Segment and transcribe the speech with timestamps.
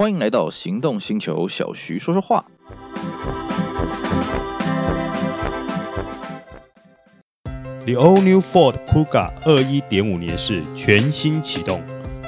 [0.00, 2.42] 欢迎来到行动星球，小徐说说话。
[7.84, 11.82] The all new Ford Kuga 二一点五年式全新启动，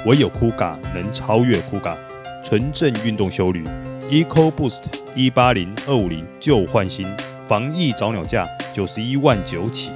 [0.05, 1.97] 唯有 Kuga 能超越 Kuga，
[2.43, 3.63] 纯正运动休旅
[4.07, 4.83] ，Eco Boost
[5.15, 7.07] 一八零二五零旧换新，
[7.47, 9.89] 防疫早鸟价九十一万九起。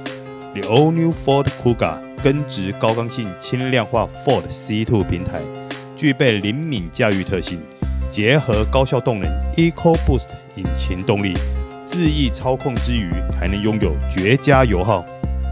[0.52, 5.40] The all new Ford Kuga 根植高刚性轻量化 Ford C2 平台。
[5.98, 7.58] 具备灵敏驾驭特性，
[8.12, 11.34] 结合高效动能 EcoBoost 引擎动力，
[11.84, 15.04] 恣意操控之余，还能拥有绝佳油耗。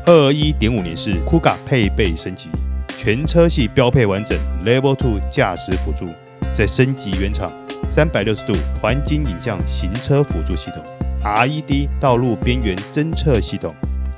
[0.04, 2.48] 二一点五年式 Kuga 配备升级，
[2.96, 6.06] 全车系标配完整 Level Two 驾驶辅助，
[6.54, 7.50] 再升级原厂
[7.88, 10.80] 三百六十度环景影像行车辅助系统
[11.24, 13.74] ，RED 道路边缘侦测系统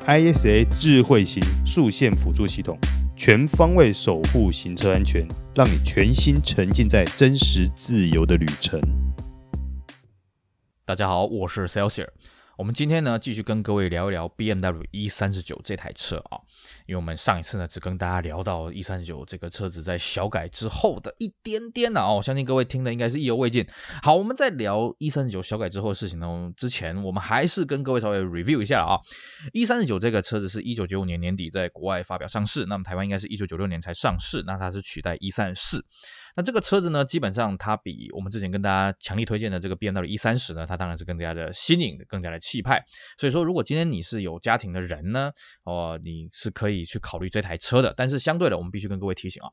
[0.06, 2.78] ，ISA 智慧型速线辅助系统。
[3.18, 8.80] 全方位守护行车安全，让你全心沉浸在真实自由的旅程。
[10.84, 12.06] 大家好，我是 Celsius。
[12.56, 16.38] 我们今天呢，继续跟各位聊一聊 BMW E39 这台车啊，
[16.88, 23.66] 因为我们上一次呢，只跟大家聊到 E39 这个车子在小改之后的一点点呢，哦，相信各位听的应该是意犹未尽。
[24.02, 28.96] 好，我们在聊 E39 小改之后的事情呢，之前我们还是跟各位稍微 review 一下啊。
[29.52, 35.80] E39 这个车子是一九九五年年底在国外发表上市，那么台湾应该是一九九六年才上市，那它是取代 E34。
[36.36, 42.82] 那这个车子呢，基本上它比我们之前跟大家强力推荐的这个 BMW E30 呢，它当然是更加的新颖，更加的气派。
[43.18, 45.30] 所以说，如果今天你是有家庭的人呢，
[45.64, 47.92] 哦，你是可以你去考虑这台车的。
[47.96, 49.50] 但是相对的，我们必须跟各位提醒啊，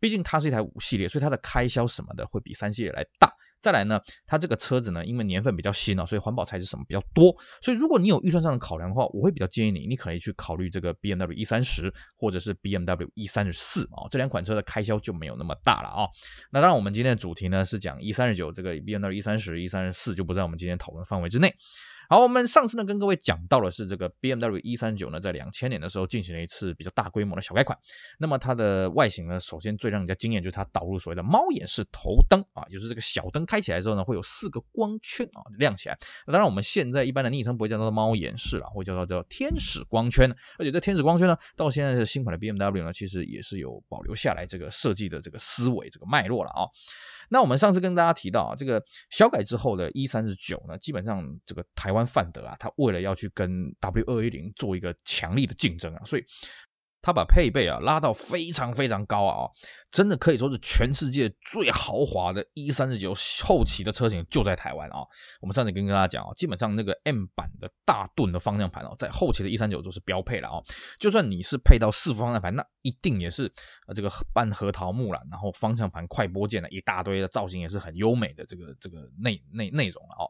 [0.00, 3.32] 毕竟它是一台五系列，所以它的开销什么的会比三系列来大。
[3.60, 7.34] 再来呢，它这个车子呢，因为年份比较新哦，所以环保材质什么比较多。
[7.60, 16.06] 所以如果你有预算上的考量的话，我会比较建议你，你可以去考虑这个 BMW E30 或者是 BMW E34 啊，这两款车的开销就没有那么大了啊。
[16.52, 21.52] 那当然，我们今天的主题呢是讲 E39 这个 BMW E30、E34 就不在我们今天讨论范围之内。
[22.10, 27.78] 好，我们上次呢跟各位讲到的是这个 BMW E39 呢，在两千年的时候进行了一次比较大规模的小改款。
[28.18, 35.98] 那么它的外形呢，首先最让人家惊艳就是它导入所谓的猫眼式头灯啊，就是这个小灯开起来之后呢，会有四个光圈啊亮起来。
[36.26, 40.34] 那当然我们现在一般的昵称不会叫做猫眼式了，会叫做叫天使光圈。
[40.58, 46.64] 而且这天使光圈呢，到现在的新款的 BMW 呢，其实也是有保留下来这个设计的这个思维、这个脉络了啊。
[47.30, 56.24] 那我们上次跟大家提到啊，这个小改之后的 E39 呢，基本上这个台湾范德啊，他为了要去跟 W 二一零做一个强力的竞争啊，所以。
[57.00, 59.48] 他把配备啊拉到非常非常高啊，
[59.90, 64.98] 真的可以说是全世界最豪华的 E39 后期的车型就在台湾啊。
[65.40, 70.60] 我们上次跟跟大家讲啊，基本上那个 M 版的大盾的方向盘哦，在后期的 E39 都是标配了啊。
[70.98, 73.50] 就算你是配到四副方向盘，那一定也是
[73.94, 80.26] 这个半核桃木了，然后方向盘快拨键的一大堆的造型也是很优美的这个这个内内内容了啊。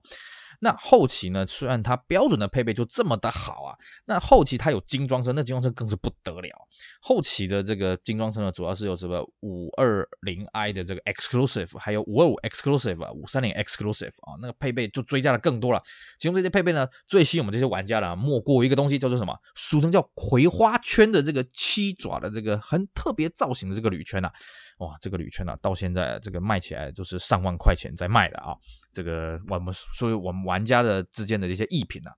[0.61, 6.58] 那后期呢，虽然它标准的配备就这么的好啊，那后期它有精装车，那精装车更是不得了。
[7.01, 15.83] 后期的这个精装车呢，主要是有什么五二零 i 的这个 exclusive，还有五二五 exclusive 啊，五三零 exclusive 啊，那个配备就追加的更多了。
[16.19, 24.35] 其中这些配备呢，最吸引我们这些玩家的，莫过于一个东西叫做什么，俗称叫葵花圈的这个七爪的这个很特别造型的这个铝圈呐、啊。
[24.79, 28.55] 哇，这个铝圈呢、啊，到现在这个卖起来就是上万块钱在卖的啊。
[28.99, 32.11] 这个我们所以我们玩家的之间的这些艺品、啊，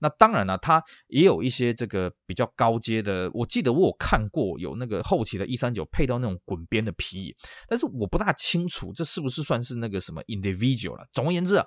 [0.00, 3.28] 那当然了，它也有一些这个比较高阶的。
[3.34, 11.04] 我记得我有看过有那个后期的 E39 配到那种滚边的皮椅，但是我不大清楚这是不是算是那个什么 individual 了。
[11.12, 11.66] 总而言之啊，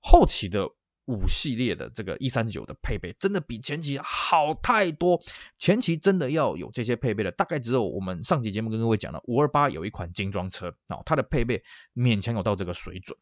[0.00, 0.68] 后期的。
[1.06, 5.20] 五系列的这个 E39 的配备真的比前期好太多，
[5.58, 11.62] 前期真的要有这些配备的，大概只有我们上期节目跟各位讲了，五二八有一款精装车啊，它的配备
[11.94, 13.14] 勉强有到这个水准。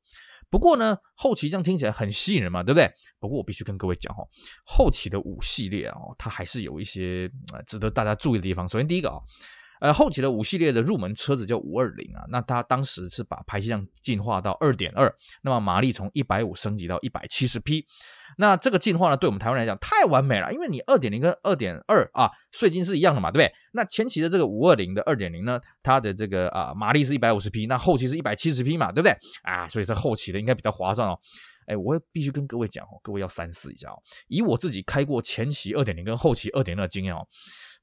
[0.53, 2.89] 不过呢，后期这样听起来很吸引人嘛，对不对？
[3.19, 4.29] 不过我必须跟各位讲哦，
[4.67, 7.31] 后期的五系列哦，它还是有一些
[7.67, 8.69] 值得大家注意的地方。
[8.69, 9.17] 首先第一个啊。
[9.83, 15.13] 呃，后期的五系列的入门车子叫五二零啊，那它当时是把排气量进化到二点二，
[15.43, 17.85] 那么马力从一百五升级到一百七十匹，
[18.39, 23.53] 那这个进化呢，对我们台湾来讲太完美了，因为你二点零跟二点二啊税金是一样的嘛，对不对？
[23.73, 29.13] 那前期的这个五二零的二点零呢，它的这个啊马力是一百五十匹，那后期是一百七十匹嘛，对不对？
[29.43, 31.19] 啊，所以这后期的应该比较划算哦。
[31.67, 33.99] 哎，我必须跟各位讲哦，各位要三思一下哦，
[34.29, 37.27] 以我自己开过前期二点零跟后期二点二经验哦。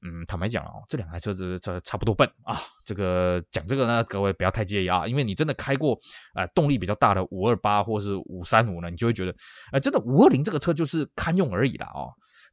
[0.02, 2.58] 嗯，坦白讲哦，这两台车子这差不多笨啊。
[2.84, 5.94] 这个讲这个呢，各位不要太介意啊，因为你真的开过
[6.32, 12.10] 啊、呃、动力比较大的五二八或是五三五呢，你就会觉得，哎、呃，真的五二零这个车就是堪用而已啦哦。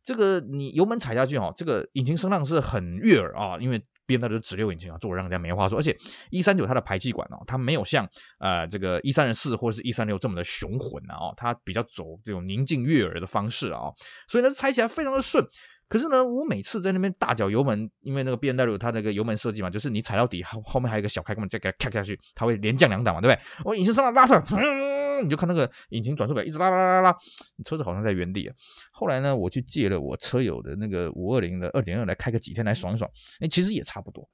[0.07, 3.77] 这个你油门踩下去哦，这个引擎声浪是很悦耳啊，因为
[4.07, 5.77] BMW 直流引擎啊，做让人家没话说。
[5.77, 5.93] 而且
[6.29, 8.07] 一三九它的排气管哦，它没有像
[8.39, 13.91] 呃这个一三四或者是一三六这么的雄浑啊，它比较走这种宁静悦耳的方式啊，
[14.29, 15.45] 所以呢踩起来非常的顺。
[15.89, 23.43] 可是呢，我每次在那边大脚油门，因为那个 BMW 它那个油门设计嘛，就是你踩到底后后面还有一个小开关，再给它开下去，它会连降两档嘛，对不对？
[23.65, 27.17] 我引擎声浪拉出来，嗯，你就看那个引擎转速表一直拉拉拉拉，
[27.63, 28.51] 车子好像在原地。
[28.91, 33.09] 后来呢，我去借了我车友的那个五二零的二点二来开个几天来爽一爽，
[33.39, 34.27] 哎，其实也差不多。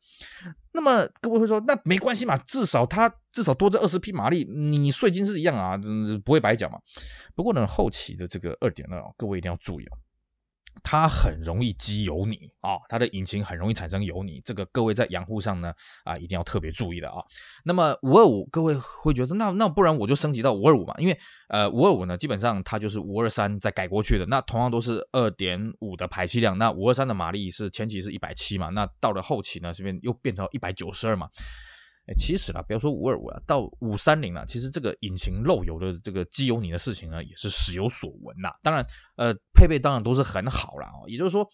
[0.72, 5.80] 那么各位会说，那没关系嘛，至少它至少多这二十匹马力，你税金是一样啊，
[6.24, 6.80] 不会白缴嘛。
[7.36, 9.98] 不过呢，后期的这个二点二，各位一定要注意哦。
[10.84, 17.16] 它很容易积油泥啊，它的引擎很容易产生油泥，这个各位在养护上呢啊一定要特别注意的啊。
[17.64, 20.94] 那么五二五，各位会觉得那那不然我就升级到五二五嘛？
[20.98, 31.30] 因为呃五二五呢基本上它就是五二三再改过去的，那同样都是二点五的排气量，那五二三的马力是前期是一百七嘛，那到了后期呢这边又变成一百九十二嘛。
[32.06, 38.50] 哎，其实啦，不要说五二五啊，到五三零了，其实这个引擎漏油的这个机油泥的事情呢，也是时有所闻呐。
[38.62, 38.86] 当然，
[39.16, 40.88] 呃，配备当然都是很好啦。
[40.88, 41.08] 哦。
[41.08, 41.48] 也就是说，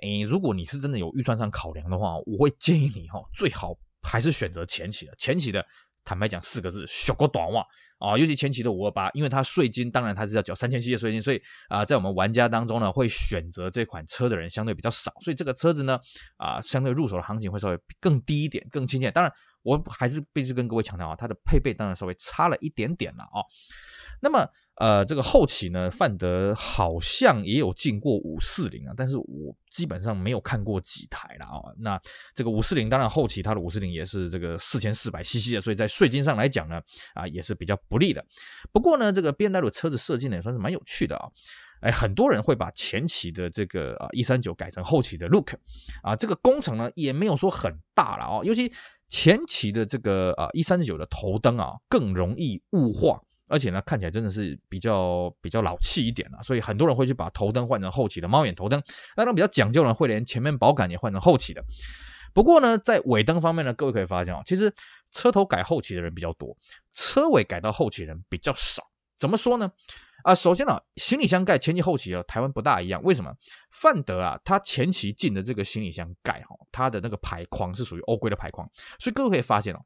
[0.00, 5.12] 哎，如果你是真的有预算上考量的话，我会建议你哈，最好还是选择前期的。
[5.18, 5.66] 前期的，
[6.04, 7.66] 坦白讲四个字，小个短袜
[7.98, 8.16] 啊。
[8.16, 15.98] 尤其前期的五二八，因为它税金当然它是要缴三千七的税金，所以啊，在我们玩家当中呢，会选择这款车的人相对比较少，所以这个车子呢，
[16.36, 19.10] 啊，相对入手的行情会稍微更低一点，更亲切。
[19.10, 19.32] 当然。
[19.62, 23.42] 我还是必须跟各位强调啊，它的配备当然稍微差了一点点了啊。
[24.20, 24.44] 那么，
[24.74, 31.62] 呃，这个后期呢，范德好像也有进过五四零啊，但是我基本上没有看过几台了啊。
[31.78, 32.00] 那
[32.34, 36.82] 这个五四零，当然后期它的五四零也是这个四千四百 CC 的，所以在税金上来讲呢，
[37.14, 38.24] 啊，也是比较不利的。
[38.72, 41.28] 不过呢，这个 BMW 车子设计呢也算是蛮有趣的啊。
[41.80, 45.54] 哎，很多人会把前期的这个啊一三九改成后期的 Look
[46.02, 48.72] 啊，这个工程呢也没有说很大了啊，尤其。
[49.08, 58.82] 前期的这个啊一三九的头灯啊更容易雾化，而且呢看起来真的是比较比较老气一点了，所以很多人会去把头灯换成后期的猫眼头灯。
[59.16, 61.64] 当然比较讲究呢，会连前面保杆也换成后期的。
[62.34, 64.72] 不过呢，在尾灯方面呢，各位可以发现啊，其实
[65.10, 66.56] 车头改后期的人比较多，
[66.92, 68.82] 车尾改到后期的人比较少。
[69.16, 69.72] 怎么说呢？
[70.24, 73.02] 啊，首先呢、行李箱盖前期后期啊，台湾不大一样。
[73.02, 73.32] 为什么？
[73.70, 78.68] 范德啊，它前期进的这个行李箱盖哈，它的那个牌框是属于欧规的牌框，
[78.98, 79.78] 所以各位可以发现哦，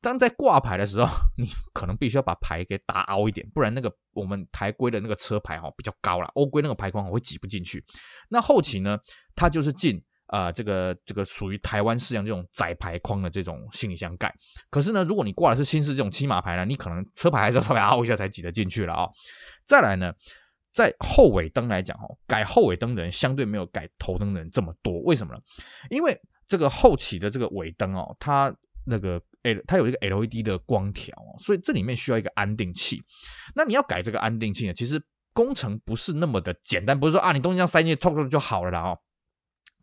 [0.00, 1.08] 当在挂牌的时候，
[1.38, 7.84] 你可能必须要把牌给打凹一点，不然那个我们台规的那个车牌哈比较高了，欧规那个牌框会挤不进去。
[8.28, 8.98] 那后期呢，
[9.34, 10.02] 它就是进。
[10.28, 14.34] 啊、呃，这个这个属于台湾式样这种窄牌框的这种行李箱盖，
[14.70, 19.10] 可是呢，如果你挂的是新式这种漆码牌呢，你可能车牌还是要稍微凹一下才挤得进去了啊、哦。
[19.64, 20.12] 再来呢，
[20.72, 25.40] 在后尾灯来讲哦，改后尾灯的人相对没有改头灯的人这么多，为什么呢？
[25.90, 26.14] 因为
[26.46, 28.54] 这个后期的这个尾灯哦，它
[28.84, 33.02] 那个 L 它有一个 LED 的光条，所以这里面需要一个安定器。
[33.54, 35.02] 那你要改这个安定器呢，其实
[35.32, 38.98] 工程不是那么的简单，不是说啊，你东西这样塞进去，突突就好了啦哦。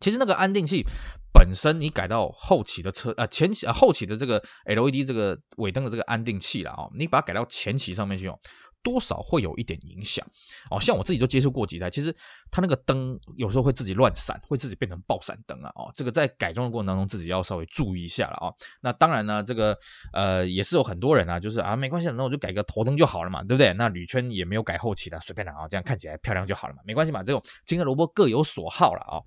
[0.00, 0.84] 其实那个安定器
[1.32, 8.38] 本身，你改到后起的车啊，前起啊后起的这个 LED 这个尾灯的这个安定器了啊，你把它改到前起上面去用。
[8.86, 10.24] 多少会有一点影响
[10.70, 12.14] 哦，像我自己就接触过几台，其实
[12.52, 18.46] 它那个灯有时候会自己乱闪，会自己变成爆闪灯啊哦，这个在改装的过程当中自己要稍微注意一下了啊。
[18.80, 19.76] 那当然呢，这个
[20.12, 23.72] 呃也是有很多人啊，就是啊没关系，那我就改个头灯就好了嘛，对不对？
[23.72, 29.18] 那铝圈也没有改后期的，随便拿啊，这样看起来漂亮就好了嘛，没关系嘛，这种金和萝卜各有所好了啊。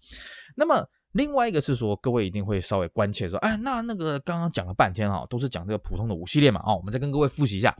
[0.55, 7.75] 那么另外一个是说，各位一定会稍微关切说，哎，那那个刚刚讲了半天啊，都是讲这个普通的五系列嘛啊，我们再跟各位复习一下。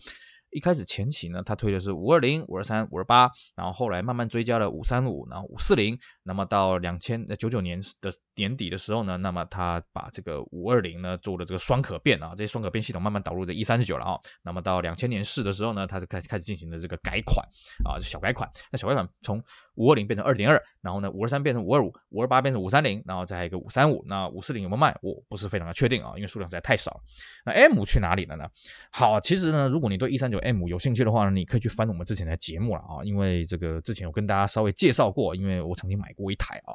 [0.51, 17.46] 一开始前期呢，它推的是五二零、五二三、五二八，然后后来慢慢追加了五三五，然后五四零，那么到两千呃九九年的年底的时候呢，那么它把这个五二零呢做了这个双可变啊，这些双可变系统慢慢导入在一三九了啊，那么到两千年四的时候呢，它就开始开始进行了这个改款
[17.84, 19.44] 啊，小改款，那小改款从
[19.75, 24.98] 五二零变成二点二，然后呢五二三变成五二五，五二八变成五三零，然后再一个五三五，那五四零有没有卖？
[25.01, 27.01] 我不是非常的确定啊，因为数量实在太少了。
[27.46, 28.50] 那 M 去哪里了呢？
[28.91, 36.74] 好，其实呢，如果你对一三九 M 有兴趣的话呢，你可以去翻我们之前的节目了啊，因为这个之前有跟大家稍微介绍过，因为我曾经买过一台啊。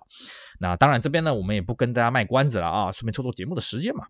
[0.58, 4.06] 那当然这边呢，我们也不跟大家卖关子了啊，顺便凑凑节目的时间嘛。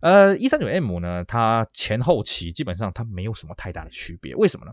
[0.00, 4.72] 呃，一三九 M 呢，它前后期基本上它没有什么太大的区别，为什么呢？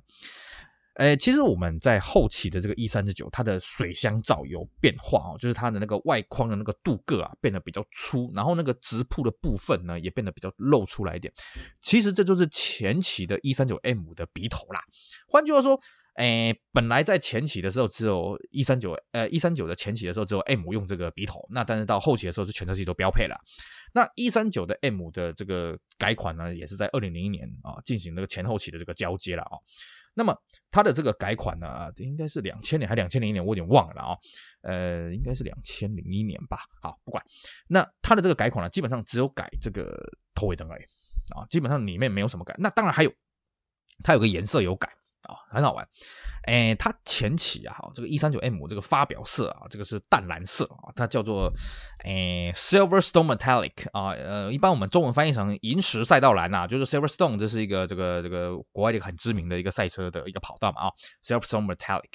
[0.96, 11.34] 诶，其实我们在后期的这个 E 三十九，它的水箱罩有变化哦，就是它的那个外框的那个镀铬啊变得比较粗，然后那个直瀑的部分呢也变得比较露出来一点。
[11.80, 14.82] 其实这就是前期的 E 三九 M 的鼻头啦。
[15.30, 15.80] 换句话说，
[16.18, 23.36] 诶，本来在前期的时候只有一三九，呃，一三九的前期的时候只有 M 用这个笔头，那但是到后期的时候是全车系都标配了。
[23.94, 29.56] 那一三九的 M 的这个改款呢，也是在二零零一年啊进行那个前后期的这个交接了啊。
[30.14, 30.36] 那么
[30.70, 34.18] 它的这个改款呢，应该是两千年还两千零一年，我有点忘了啊。
[34.62, 36.60] 呃，应该是两千零一年吧。
[36.82, 37.24] 好，不管。
[37.68, 39.98] 那它的这个改款呢，基本上只有改这个
[40.36, 40.84] 头尾灯而已
[41.36, 42.56] 啊，基本上里面没有什么改。
[42.58, 43.12] 那当然还有，
[44.04, 44.90] 它有个颜色有改。
[45.28, 45.88] 啊、很好玩，
[46.48, 51.52] 诶，它前期啊，这个一三九 M 这个发表色啊，这个是淡蓝色啊，它叫做
[52.04, 60.92] 诶 Silverstone Metallic 啊，呃，一般我们中文翻译成银石赛道蓝呐、啊，就是 Silverstone，这是一个这个这个国外的一个很知名的一个赛车的一个跑道嘛啊
[61.24, 62.10] ，Silverstone Metallic。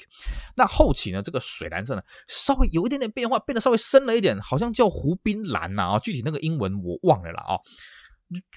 [0.55, 7.57] 那后期呢，这个水蓝色呢，稍微有一点点变化，变得稍微深了一点，好像叫湖滨蓝呐啊，具体那个英文我忘了了啊。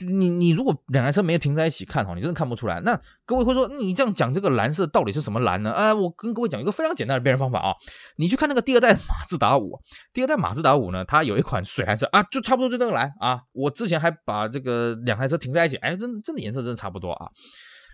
[0.07, 2.81] 你你如果两台车没有停在一起看哈，你真的看不出来。
[2.81, 5.71] 那各位会说，你这样讲这个蓝色到底是什么蓝呢？
[5.73, 7.75] 啊，我跟各位讲一个非常简单的辨认方法啊。
[8.17, 9.79] 你去看那个第二代马自达五，
[10.12, 13.41] 第二代马自达五呢，它有一款水蓝色啊，就差不多就那个蓝啊。
[13.53, 17.29] 我之前还把这个两台车停在一起，哎，真真的颜色真的差不多啊。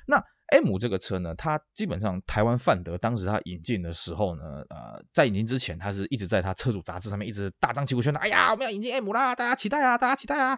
[0.08, 10.56] 那 M 这个车呢，它基本上台湾范德当时它引进的时候呢，呃，在引进之前，它是一直在它车主杂志上面一直大张旗鼓宣传，哎呀，我们要引进 M 啦，大家期待啊，大家期待啊。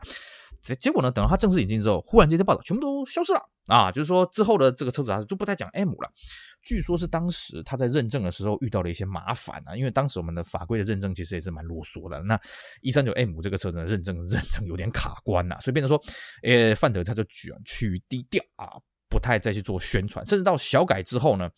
[0.60, 6.12] 结结果呢，等到它正式引进之后，忽然这些报道全部都消失了啊，就是说之后的这个车主啊就不再讲 M 了。
[6.62, 12.20] 据说是当时他在认证的时候遇到了一些麻烦啊，因为当时我们的法规的认证其实也是蛮啰嗦的。
[12.22, 12.38] 那
[12.82, 16.02] 一三九 M 这个车子的认证认证有点卡关呐、啊，所以变成说，
[16.42, 18.66] 呃，范德他就卷趋于低调啊。
[19.08, 21.48] 不太再去做宣传，甚至到小改之后呢，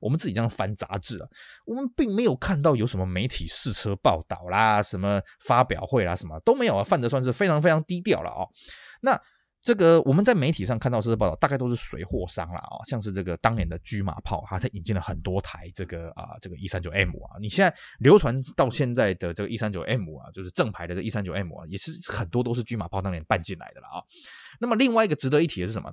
[0.00, 1.28] 我们自己这样翻杂志啊，
[1.64, 6.84] 我们并没有看到有什么媒体试车报道啦，什么发表会啦，什么都没有啊。
[6.84, 8.48] 范德算是非常非常低调了、哦。
[9.00, 9.20] 那。
[9.60, 24.02] 这个我们在媒体上看到这些报道，大概都是水货商了啊，像是这个当年的车马炮，它才引进了很多台这个啊这个一三九 M 啊，你现在流传到现在的这个一三九 M 啊，就是正牌的这一三九 M 啊，也是很多都是车马炮当年办进来的了啊。
[24.60, 25.92] 那么另外一个值得一提的是什么？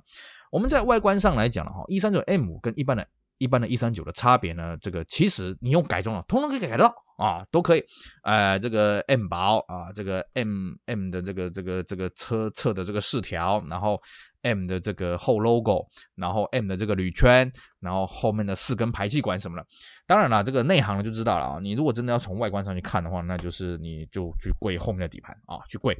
[0.50, 3.06] 我们在外观上来讲了哈，一三九 M 跟一般的。
[3.38, 7.84] 一般的一三九的差别呢，这个其实你用改装了，通通可以改得到啊，都可以。
[8.22, 14.00] 呃，这个 M 薄啊，这个 M M 的这个这个这个车侧的这个饰条，然后
[14.42, 17.50] M 的这个后 logo，然后 M 的这个铝圈，
[17.80, 19.66] 然后后面的四根排气管什么的。
[20.06, 21.58] 当然了，这个内行就知道了啊。
[21.60, 25.96] 你如果真的要从外观上去看的话，那就是你就去跪后面的底盘啊，去跪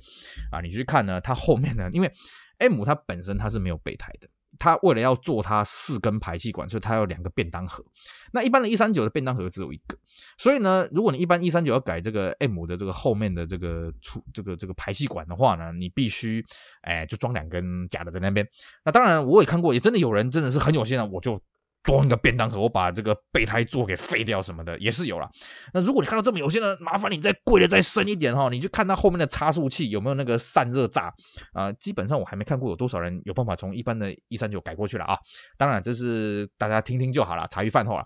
[0.50, 2.10] 啊，你去看呢，它后面呢，因为
[2.58, 4.28] M 它本身它是没有备胎的。
[4.58, 7.84] 他为了要做他四根排气管，所以他有两个便当盒。
[8.32, 9.96] 那一般的一三九的便当盒只有一个，
[10.36, 16.44] 所以呢，如果你一般一三九要改这个 M 的这个后面的这个出这个这个排气管的话呢，你必须
[16.82, 18.46] 哎就装两根假的在那边。
[18.84, 21.40] 那当然我也看过，也真的有人真的是很有心啊，我就。
[21.86, 25.30] 装一个便当盒，我把这个备胎座给废掉什么的也是有了。
[25.72, 31.12] 那如果你看到这么有限的，麻烦你再跪的再深一点哈，你就看它后面的差速器有没有那个散热栅
[31.52, 31.72] 啊。
[31.74, 35.16] 基本上我还没看过有多少人有办法从一般的一三九改过去了啊。
[35.56, 38.04] 当然这是大家听听就好了，茶余饭后了。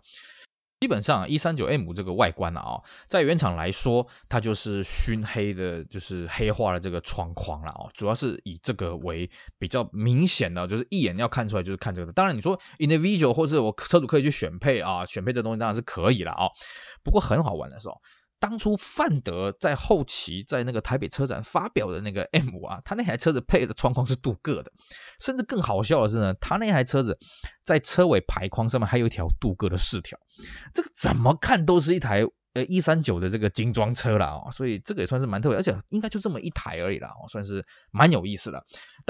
[0.81, 7.91] 基本上一三九 M 这个外观啊、在原厂来说，它就是熏黑的，就是黑化的这个窗框了哦。
[7.93, 12.13] 主要是以这个为比较明显的，就是一眼要看出来就是看这个的。
[12.15, 16.51] 当然你说 individual 或是我车主可以去选配啊，选配这东西当然是可以了啊、哦。
[17.05, 18.01] 不过很好玩的是哦。
[18.41, 24.73] 当初范德在后期在那个台北车展发表的那个 M 五啊，他那台车子配的窗框是镀铬的，
[25.21, 27.17] 甚至更好笑的是呢，他那台车子
[27.63, 30.19] 在车尾排框上面还有一条镀铬的饰条，
[30.75, 32.25] 这个怎么看都是一台。
[32.53, 38.61] 呃，一三九的这个精装车了哦，所以这个也算是蛮特别，而且应该就这么一台而已啦，哦，算是蛮有意思的。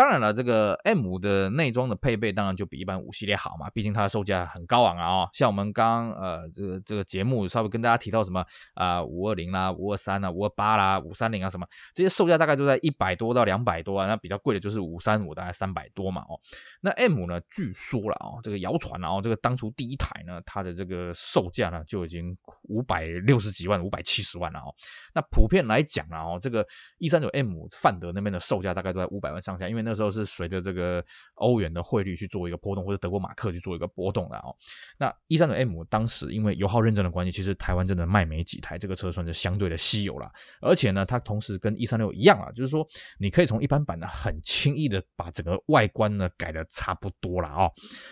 [0.00, 5.28] 当然了，这个 M 的内装的配备当然就比一般五系列好嘛，毕竟它的售价很高昂啊哦。
[5.34, 8.42] 像我们刚呃这个这个节目稍微跟大家提到什么
[8.72, 16.40] 啊五二零啦、五二三啦、五二八啦、五三零啊什么这些售价大概都在一百多到两百多啊，那比较贵的就是五三五大概三百多嘛哦。
[16.80, 23.04] 那 M 呢，据说了哦，这个谣传啊哦，这个当初第一台呢，它的这个售价呢就已经五百。
[23.26, 24.74] 六十几万，五百七十万了哦。
[25.14, 26.66] 那普遍来讲啊，哦，这个
[26.98, 31.04] 一三九 M 范德那边的售价大概都在五百万上下，因为那那时候是随着这个
[31.34, 34.54] 欧元的汇率去做一个波动，或者德国马克去做一个波动的哦。
[34.98, 40.30] 那一三九 M 当时因为油耗认证的关系，其实台湾真的卖没几台，这个车算是相对的稀有了。
[40.60, 42.84] 而且呢，它同时跟一三六一样啊，就是说
[43.20, 47.70] 你可以从一般版的很轻易的把整个外观呢改的差不多了哦。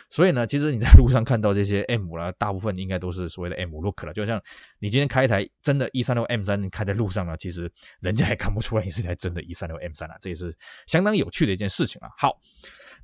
[0.08, 4.40] 所以呢，其实你在路上看到这些 M 啦，大部分应该都是所谓的 M look 了，就像
[4.78, 5.08] 你今天。
[5.08, 10.54] 开一台真的一三六 M 三开在路上呢，其实人家也看不出来你是台真的一三六 M 三啊，这也是
[10.86, 12.08] 相当有趣的件事情啊。
[12.16, 12.38] 好，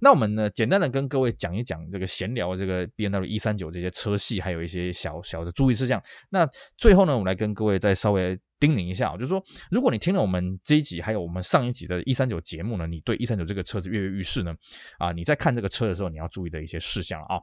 [0.01, 6.03] 那我们呢，简单的跟各位讲一讲这个闲聊这个 B N W 一三九这些车系，还有一些小小的注意事项。
[6.31, 14.55] 那最后呢，我们来跟各位再稍微叮咛一下，就是说，如果你听了我们这一集，还有我们上一集的一三九节目呢，你对一三九这个车子跃跃欲试呢，
[14.99, 17.41] 啊，你在看这个车的时候，你要注意的一些事项啊。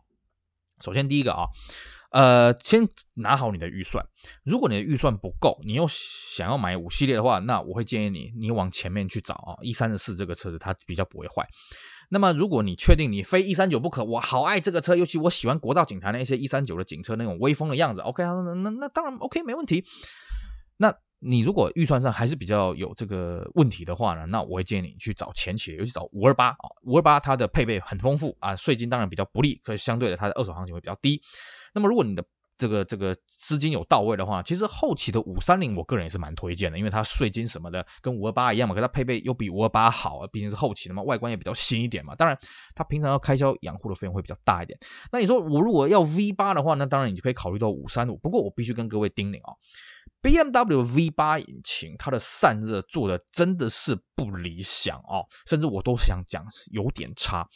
[0.84, 1.46] 首先第一个啊。
[2.12, 4.06] 呃，先拿好你的预算。
[4.44, 11.48] 如果你的预算不够，你又想要买五系列的话，那我会建议你，你往前面去找啊一三四这个车子它比较不会坏。
[12.10, 19.86] 那么，如果你确定你非一三九不可，我好爱这个车，尤其我喜欢国道警察那些一三九的警车那种威风的样子，OK 啊，那那那当然 OK 没问题。
[20.76, 31.22] 那你如果预算上还是比较有这个问题的话呢，那我会建议你去找前期的，尤其找五二八啊，五二八它的配备很丰富啊，税金当然比较不利，可是相对的它的二手行情会比较低。
[31.74, 32.24] 那么，如果你的
[32.58, 42.16] 这个这个资金有到位的话，其实后期的五三零，我个人也是蛮推荐的，因为它税金什么的跟五二八一样嘛，可它配备又比五二八好，毕竟是后期的嘛，外观也比较新一点嘛。
[42.16, 42.38] 当然，
[42.76, 44.78] 它平常要开销养护的费用会比较大一点。
[45.12, 48.18] 那你说我如果要 V 八的话，那当然你就可以考虑到五三五。
[48.18, 49.54] 不过我必须跟各位叮咛啊。
[50.22, 57.48] BMW V8 引擎，它的散热做的真的是不理想哦，甚至我都想讲有点差。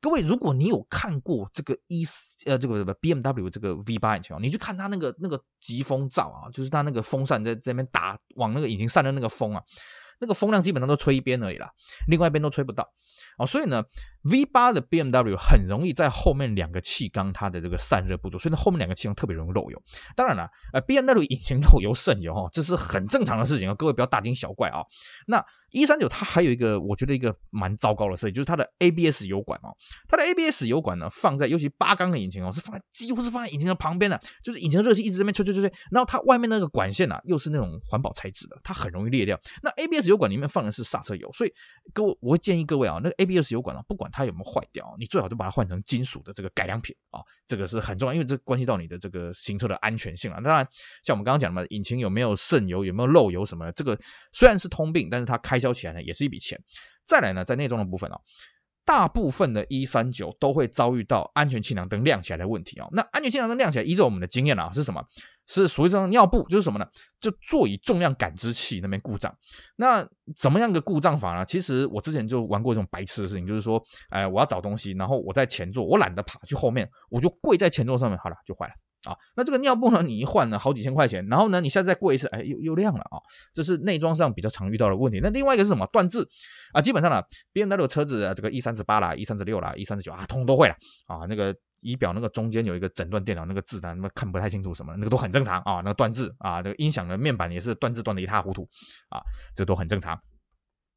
[0.00, 2.02] 各位，如果你有看过这个一
[2.46, 9.62] 呃这个什么 BMW 这个 V8 引擎，你去看它那个那个疾风罩啊，就是它那个风扇在这边打往那个引擎散的那个风啊，
[10.18, 11.70] 那个风量基本上都吹一边而已啦，
[12.08, 12.88] 另外一边都吹不到。
[13.36, 13.82] 哦，所以呢
[14.24, 19.82] ，V8 的 BMW 很容易在后面两个气缸它的这个散热不足，所以呢后面两个气缸特别容易漏油。
[20.16, 24.82] 当然了，呃，BMW 引擎漏油渗油哈，这是很正常的事情啊，各位不要大惊小怪啊。
[25.26, 29.74] 那一三九它还有一个我觉得一个蛮糟糕的设计，就是它的 ABS 油管哦，
[30.08, 39.38] 它的 ABS 油管呢放在尤其八缸的引擎哦，是放在几乎是放在引擎的旁边的，就是引擎热气一直在那边吹吹吹吹，然后它外面那个管线啊又是那种环保材质的，它很容易裂掉。
[39.62, 41.52] 那 ABS 油管里面放的是刹车油，所以
[41.92, 50.40] 各位我会建议各位啊，那个 ABS 油管啊，不管它有没有坏掉，你最好就把它换成金属的这个改良品啊，这个是很重要，因为这关系到你的这个行车的安全性啊。
[50.40, 50.64] 当然，
[51.02, 53.98] 像我们刚刚讲的嘛，引擎有没有渗油，有没有漏油什么的，这个
[54.32, 56.56] 虽然是通病，但是它开销起来呢也是一笔钱。
[57.02, 58.16] 再来呢，在内装的部分啊，
[58.84, 62.86] 大部分的一三九都会遭遇到安全气囊灯亮起来的问题啊。
[62.92, 65.02] 那安全气囊灯亮起来，依照我们的经验啊，是什么？
[65.46, 66.86] 是属于这种尿布，就是什么呢？
[67.20, 69.34] 就座椅重量感知器那边故障。
[69.76, 71.44] 那怎么样个故障法呢？
[71.44, 78.74] 其实我之前就玩过这种白痴的事情，就是说，哎，我要找东西，然后我在前座，我懒得爬去后面，我就跪在前座上面，好了，就坏了。
[79.06, 80.02] 啊，那这个尿布呢？
[80.02, 83.18] 你一换呢，好几千块钱，然后呢，你下次再过一次，哎，又又亮了啊！
[83.52, 85.20] 这是内装上比较常遇到的问题。
[85.22, 85.86] 那另外一个是什么？
[85.92, 86.28] 断字
[86.72, 90.74] 啊，基本上呢，BMW 车子啊，这个 E 三十八啦、E 三十六啦、E 三十九啊，通通都会了
[91.06, 91.26] 啊。
[91.28, 95.76] 那个仪表那个中间有一个诊断电脑那个字呢，那么看不太清楚什么，那个都很正常啊。
[95.76, 98.68] 那个断字啊，这个音响的面板也是断字断的一塌糊涂
[99.10, 99.20] 啊，
[99.54, 100.18] 这都很正常。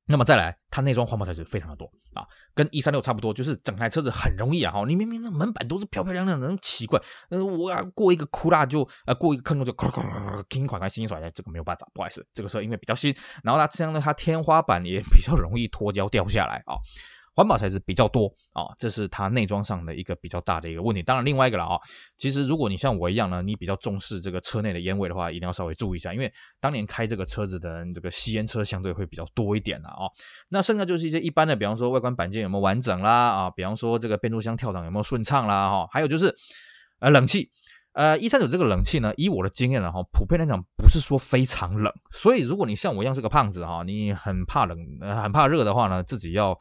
[0.08, 6.98] 那么再来，它内装环保材质非常的多啊，跟 E 三六差不多，就是整台车子很容易啊，哈，你明明那门板都是漂漂亮亮的，那奇怪，
[7.30, 16.78] 呃，我要过一个窟啦就呃过一个坑洞就哐哐哐哐，款款新甩下，这个没有办法，不好意思，这个车因为比较新，然后它相当于它天花板也比较容易脱胶掉下来啊。
[17.38, 21.04] 环保材质比较多啊，这是它内装上的一个比较大的一个问题。
[21.04, 21.78] 当然，另外一个了啊，
[22.18, 30.10] 其实如果你像我一样呢，你比较重视这个车内的烟味的话，一定要稍微注意一下，因为当年开这个车子的人，这个吸烟车相对会比较多一点了啊。
[30.50, 36.34] 那剩下就是一些一般的，比方说外观板件有没有完整啦啊，比方说这个变速箱跳档有没有顺畅啦哈，还有就是
[37.02, 37.52] 呃冷气，
[37.94, 46.58] 呃一三九这个冷气呢，以我的经验了哈，普遍来讲不是说非常冷，所以如果你像我一样是个胖子哈，你很怕冷，呃很怕热的话呢，自己要。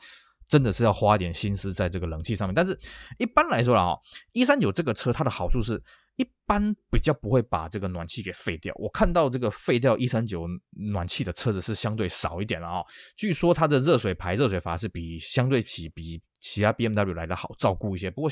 [0.49, 2.79] 真的是要花一点心思在这个冷气上面，但是
[3.19, 4.01] 一般来说啦，哈
[4.33, 5.83] ，E39 这个车它的好处是
[6.17, 8.73] 一般比较不会把这个暖气给废掉。
[8.77, 12.83] 我看到这个废掉一三九暖气的车子是相对少一点了啊。
[13.17, 18.11] 据说它的热水排、热水阀是比相对起比其他 BMW 来的好照顾一些。
[18.11, 18.31] 不过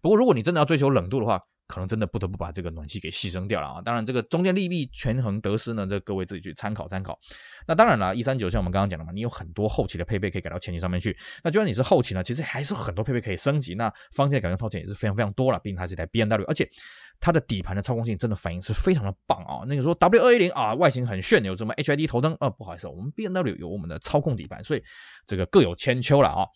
[0.00, 3.82] 不过如果你真的要追求冷度的话，可能真的不得不把这个暖气给牺牲掉了啊！
[3.82, 7.18] 当然，这个中间利弊权衡得失呢，这各位自己去参考参考。
[7.66, 11.16] 那当然了，E39 像我们刚刚讲的嘛，你有很多后期的配备可以改到前期上面去。
[11.42, 13.74] 那就算你是后期呢，其实还是很多配备可以升级。
[13.74, 16.68] 那方向改装套件也是非常非常多了，毕竟它是一台 BMW，而且
[17.18, 19.64] 它的底盘的操控性真的反应是非常的棒啊！
[19.66, 22.48] 那个说 W 二一零啊，外形很炫，有什么 HID 头灯啊？
[22.48, 24.82] 不好意思，我们 BMW 有我们的操控底盘，所以
[25.26, 26.46] 这个各有千秋了啊！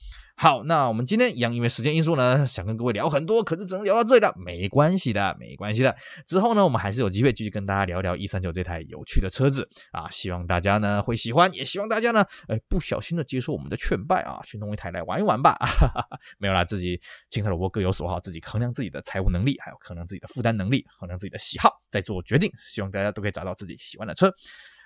[0.42, 5.94] 好，那我们今天一样，因为时间因素呢，想跟各位聊很多，可是只能聊到这里了，没关系的，没关系的。
[6.26, 15.52] 之后呢，我们还是有机会继续跟大家聊聊 E39 这台有趣的车子啊，希望大家呢会喜欢，也希望大家呢，哎，不小心的接受我们的劝败啊，去弄一台来玩一玩吧。
[15.60, 16.98] 哈哈哈，没有啦，自己
[17.28, 22.50] 青菜萝卜各有所好，自己衡量自己的财务能力，还有衡量自己的负担能力，衡量自己的喜好，再做决定。
[22.56, 24.34] 希望大家都可以找到自己喜欢的车。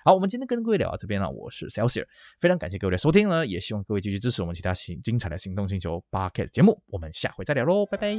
[0.05, 2.05] 好，我们今天跟各位聊到这边了，我是 Celsius，
[2.39, 8.15] 非常感谢各位的收听呢，也希望各位继续支持我们其他行精彩的行动星球 Podcast 节目，我们下回再聊喽，拜拜。